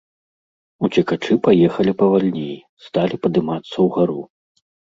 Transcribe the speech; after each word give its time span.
Уцекачы 0.87 1.33
паехалі 1.49 1.91
павальней, 2.01 2.57
сталі 2.89 3.23
падымацца 3.29 3.77
ўгару. 3.89 4.21